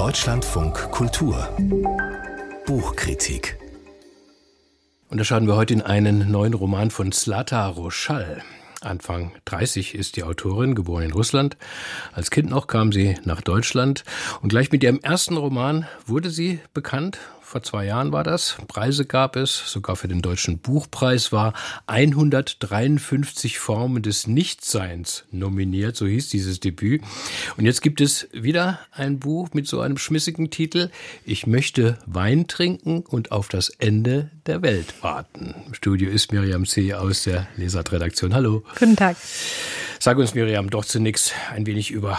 [0.00, 1.46] Deutschlandfunk Kultur
[2.64, 3.58] Buchkritik
[5.10, 8.42] Und da schauen wir heute in einen neuen Roman von Slata Roschal.
[8.80, 11.58] Anfang 30 ist die Autorin, geboren in Russland.
[12.14, 14.04] Als Kind noch kam sie nach Deutschland
[14.40, 17.18] und gleich mit ihrem ersten Roman wurde sie bekannt
[17.50, 18.56] vor zwei Jahren war das.
[18.68, 21.52] Preise gab es, sogar für den Deutschen Buchpreis war
[21.88, 27.02] 153 Formen des Nichtseins nominiert, so hieß dieses Debüt.
[27.56, 30.90] Und jetzt gibt es wieder ein Buch mit so einem schmissigen Titel.
[31.24, 35.56] Ich möchte Wein trinken und auf das Ende der Welt warten.
[35.66, 36.94] Im Studio ist Miriam C.
[36.94, 38.32] aus der Lesart-Redaktion.
[38.32, 38.62] Hallo.
[38.78, 39.16] Guten Tag.
[39.98, 42.16] Sag uns, Miriam, doch zunächst ein wenig über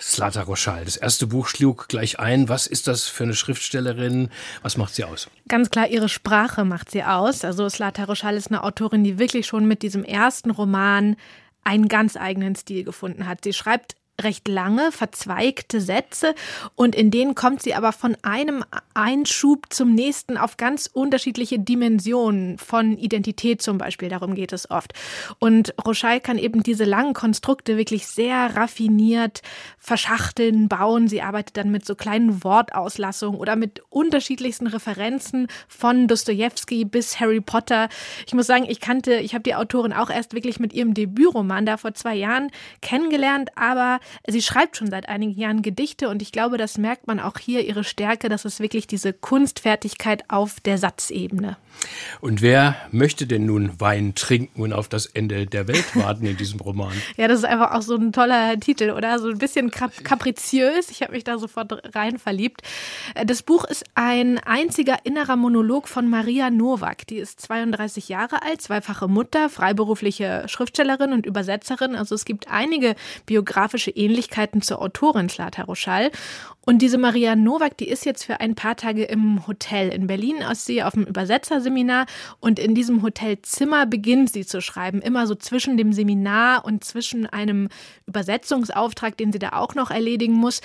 [0.00, 0.84] Slata Roschal.
[0.84, 2.48] Das erste Buch schlug gleich ein.
[2.48, 4.30] Was ist das für eine Schriftstellerin?
[4.62, 5.28] Was macht sie aus?
[5.48, 7.44] Ganz klar, ihre Sprache macht sie aus.
[7.44, 11.16] Also Slata Roschal ist eine Autorin, die wirklich schon mit diesem ersten Roman
[11.64, 13.44] einen ganz eigenen Stil gefunden hat.
[13.44, 16.34] Sie schreibt recht lange, verzweigte Sätze
[16.74, 22.58] und in denen kommt sie aber von einem Einschub zum nächsten auf ganz unterschiedliche Dimensionen
[22.58, 24.08] von Identität zum Beispiel.
[24.08, 24.92] Darum geht es oft.
[25.38, 29.42] Und Rochai kann eben diese langen Konstrukte wirklich sehr raffiniert
[29.78, 31.08] verschachteln, bauen.
[31.08, 37.40] Sie arbeitet dann mit so kleinen Wortauslassungen oder mit unterschiedlichsten Referenzen von Dostoevsky bis Harry
[37.40, 37.88] Potter.
[38.26, 41.66] Ich muss sagen, ich kannte, ich habe die Autorin auch erst wirklich mit ihrem Debütroman
[41.66, 42.50] da vor zwei Jahren
[42.82, 47.20] kennengelernt, aber Sie schreibt schon seit einigen Jahren Gedichte und ich glaube, das merkt man
[47.20, 51.56] auch hier ihre Stärke, dass es wirklich diese Kunstfertigkeit auf der Satzebene.
[52.20, 56.36] Und wer möchte denn nun Wein trinken und auf das Ende der Welt warten in
[56.36, 56.92] diesem Roman?
[57.16, 59.18] ja, das ist einfach auch so ein toller Titel, oder?
[59.18, 60.90] So ein bisschen kapriziös.
[60.90, 62.62] Ich habe mich da sofort rein verliebt.
[63.24, 67.06] Das Buch ist ein einziger innerer Monolog von Maria Nowak.
[67.06, 71.94] Die ist 32 Jahre alt, zweifache Mutter, freiberufliche Schriftstellerin und Übersetzerin.
[71.94, 76.10] Also es gibt einige biografische Ähnlichkeiten zur Autorin Slata Roschal.
[76.64, 80.42] Und diese Maria Nowak, die ist jetzt für ein paar Tage im Hotel in Berlin
[80.42, 82.06] aus sie auf dem Übersetzerseminar
[82.40, 87.26] und in diesem Hotelzimmer beginnt sie zu schreiben, immer so zwischen dem Seminar und zwischen
[87.26, 87.68] einem
[88.06, 90.60] Übersetzungsauftrag, den sie da auch noch erledigen muss.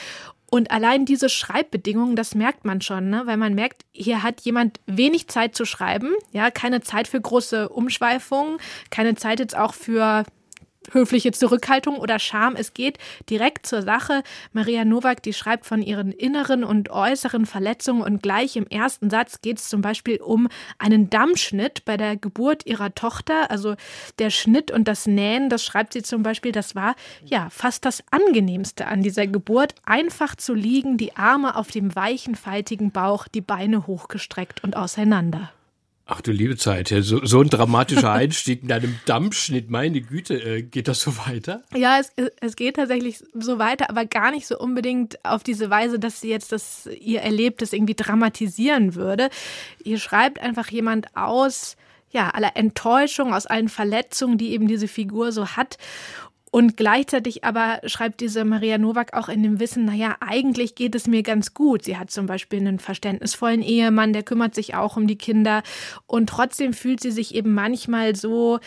[0.53, 3.23] Und allein diese Schreibbedingungen, das merkt man schon, ne?
[3.25, 7.69] weil man merkt, hier hat jemand wenig Zeit zu schreiben, ja, keine Zeit für große
[7.69, 8.57] Umschweifungen,
[8.91, 10.25] keine Zeit jetzt auch für
[10.91, 12.55] höfliche Zurückhaltung oder Scham.
[12.55, 12.97] Es geht
[13.29, 14.23] direkt zur Sache.
[14.51, 19.41] Maria Nowak, die schreibt von ihren inneren und äußeren Verletzungen und gleich im ersten Satz
[19.41, 23.49] geht es zum Beispiel um einen Dammschnitt bei der Geburt ihrer Tochter.
[23.51, 23.75] Also
[24.19, 28.03] der Schnitt und das Nähen, das schreibt sie zum Beispiel, das war ja fast das
[28.11, 29.75] angenehmste an dieser Geburt.
[29.85, 35.51] Einfach zu liegen, die Arme auf dem weichen, faltigen Bauch, die Beine hochgestreckt und auseinander.
[36.05, 40.61] Ach du liebe Zeit, so, so ein dramatischer Einstieg in einem Dampfschnitt, meine Güte, äh,
[40.61, 41.63] geht das so weiter?
[41.73, 45.99] Ja, es, es geht tatsächlich so weiter, aber gar nicht so unbedingt auf diese Weise,
[45.99, 49.29] dass sie jetzt das ihr Erlebtes irgendwie dramatisieren würde.
[49.83, 51.77] Ihr schreibt einfach jemand aus,
[52.11, 55.77] ja, aller Enttäuschung, aus allen Verletzungen, die eben diese Figur so hat.
[56.53, 61.07] Und gleichzeitig aber schreibt diese Maria Nowak auch in dem Wissen, naja, eigentlich geht es
[61.07, 61.83] mir ganz gut.
[61.83, 65.63] Sie hat zum Beispiel einen verständnisvollen Ehemann, der kümmert sich auch um die Kinder.
[66.05, 68.59] Und trotzdem fühlt sie sich eben manchmal so,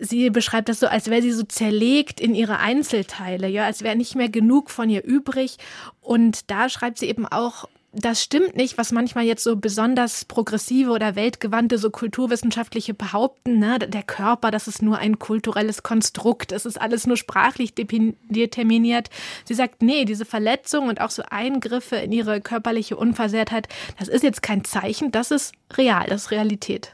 [0.00, 3.94] sie beschreibt das so, als wäre sie so zerlegt in ihre Einzelteile, ja, als wäre
[3.94, 5.58] nicht mehr genug von ihr übrig.
[6.00, 7.68] Und da schreibt sie eben auch,
[7.98, 13.58] das stimmt nicht, was manchmal jetzt so besonders progressive oder weltgewandte, so kulturwissenschaftliche behaupten.
[13.58, 13.78] Ne?
[13.78, 19.08] Der Körper, das ist nur ein kulturelles Konstrukt, es ist alles nur sprachlich determiniert.
[19.44, 23.68] Sie sagt, nee, diese Verletzungen und auch so Eingriffe in ihre körperliche Unversehrtheit,
[23.98, 26.92] das ist jetzt kein Zeichen, das ist real, das ist Realität.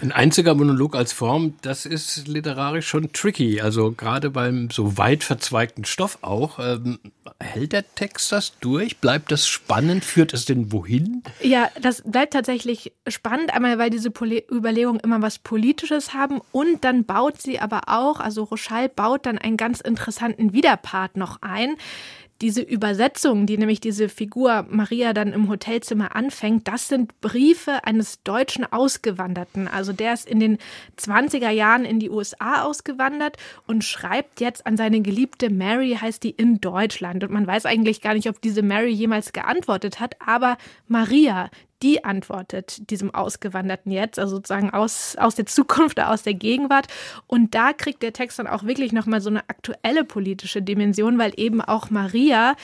[0.00, 3.60] Ein einziger Monolog als Form, das ist literarisch schon tricky.
[3.60, 6.58] Also gerade beim so weit verzweigten Stoff auch.
[6.58, 6.98] Ähm,
[7.40, 8.98] hält der Text das durch?
[8.98, 10.04] Bleibt das spannend?
[10.04, 11.22] Führt es denn wohin?
[11.42, 13.52] Ja, das bleibt tatsächlich spannend.
[13.54, 18.20] Einmal, weil diese Poli Überlegungen immer was Politisches haben und dann baut sie aber auch,
[18.20, 21.76] also Rochal baut dann einen ganz interessanten Widerpart noch ein
[22.40, 28.22] diese Übersetzung, die nämlich diese Figur Maria dann im Hotelzimmer anfängt, das sind Briefe eines
[28.22, 29.68] deutschen Ausgewanderten.
[29.68, 30.58] Also der ist in den
[30.98, 36.30] 20er Jahren in die USA ausgewandert und schreibt jetzt an seine geliebte Mary, heißt die
[36.30, 37.24] in Deutschland.
[37.24, 40.56] Und man weiß eigentlich gar nicht, ob diese Mary jemals geantwortet hat, aber
[40.88, 41.50] Maria,
[41.82, 46.86] die antwortet diesem Ausgewanderten jetzt, also sozusagen aus, aus der Zukunft aus der Gegenwart.
[47.26, 51.32] Und da kriegt der Text dann auch wirklich nochmal so eine aktuelle politische Dimension, weil
[51.36, 52.54] eben auch Maria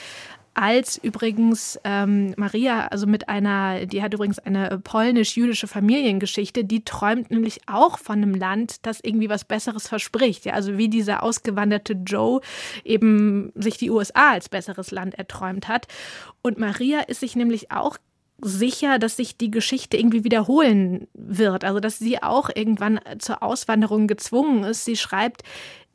[0.57, 7.29] als übrigens ähm, Maria, also mit einer, die hat übrigens eine polnisch-jüdische Familiengeschichte, die träumt
[7.29, 10.45] nämlich auch von einem Land, das irgendwie was Besseres verspricht.
[10.45, 12.41] Ja, also wie dieser ausgewanderte Joe
[12.83, 15.87] eben sich die USA als besseres Land erträumt hat.
[16.41, 17.97] Und Maria ist sich nämlich auch
[18.39, 21.63] sicher, dass sich die Geschichte irgendwie wiederholen wird.
[21.63, 24.85] Also, dass sie auch irgendwann zur Auswanderung gezwungen ist.
[24.85, 25.43] Sie schreibt,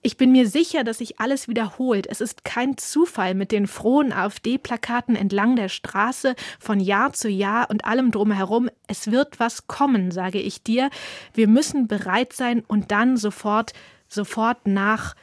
[0.05, 2.09] ich bin mir sicher, dass sich alles wiederholt.
[2.09, 7.71] Es ist kein Zufall mit den frohen AfD-Plakaten entlang der Straße von Jahr zu Jahr
[7.71, 8.69] und allem drumherum.
[8.89, 10.91] Es wird was kommen, sage ich dir.
[11.35, 13.75] Wir müssen bereit sein und dann sofort,
[14.09, 15.15] sofort nach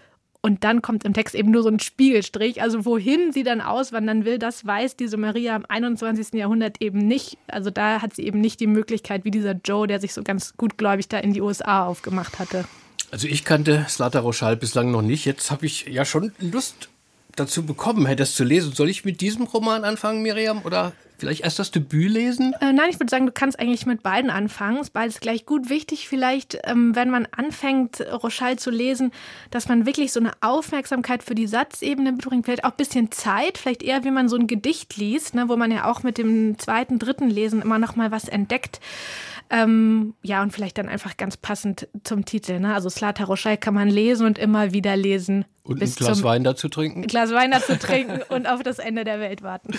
[0.42, 2.62] und dann kommt im Text eben nur so ein Spiegelstrich.
[2.62, 6.34] Also wohin sie dann auswandern will, das weiß diese Maria im 21.
[6.34, 7.38] Jahrhundert eben nicht.
[7.48, 10.56] Also da hat sie eben nicht die Möglichkeit, wie dieser Joe, der sich so ganz
[10.56, 12.66] gutgläubig da in die USA aufgemacht hatte.
[13.12, 15.26] Also ich kannte Slata Rochal bislang noch nicht.
[15.26, 16.90] Jetzt habe ich ja schon Lust
[17.36, 18.74] dazu bekommen, das zu lesen.
[18.74, 20.62] Soll ich mit diesem Roman anfangen, Miriam?
[20.64, 22.54] Oder vielleicht erst das Debüt lesen?
[22.62, 24.80] Äh, nein, ich würde sagen, du kannst eigentlich mit beiden anfangen.
[24.80, 25.70] Ist beides gleich gut.
[25.70, 29.12] Wichtig vielleicht, ähm, wenn man anfängt, Rochal zu lesen,
[29.52, 32.46] dass man wirklich so eine Aufmerksamkeit für die Satzebene mitbringt.
[32.46, 35.56] Vielleicht auch ein bisschen Zeit, vielleicht eher, wie man so ein Gedicht liest, ne, wo
[35.56, 38.80] man ja auch mit dem zweiten, dritten Lesen immer noch mal was entdeckt.
[39.52, 42.60] Ähm, ja, und vielleicht dann einfach ganz passend zum Titel.
[42.60, 42.74] Ne?
[42.74, 45.46] Also Slata Rochai kann man lesen und immer wieder lesen.
[45.70, 47.04] Und ein Glas Wein dazu trinken.
[47.04, 49.74] Ein Glas Wein dazu trinken und auf das Ende der Welt warten.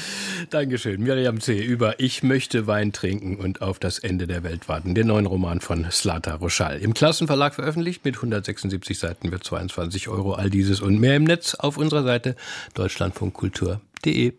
[0.51, 1.03] Dankeschön.
[1.03, 1.59] Miriam C.
[1.61, 4.95] über Ich möchte Wein trinken und auf das Ende der Welt warten.
[4.95, 6.79] Den neuen Roman von Slata Rochal.
[6.79, 10.35] Im Klassenverlag veröffentlicht mit 176 Seiten für 22 Euro.
[10.35, 12.37] All dieses und mehr im Netz auf unserer Seite
[12.75, 14.35] deutschlandfunkkultur.de.